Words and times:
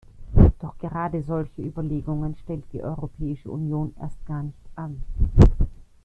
Doch 0.59 0.79
gerade 0.79 1.21
solche 1.21 1.61
Überlegungen 1.61 2.35
stellt 2.35 2.63
die 2.73 2.81
Europäische 2.81 3.51
Union 3.51 3.93
erst 3.99 4.25
gar 4.25 4.41
nicht 4.41 4.67
an. 4.73 5.03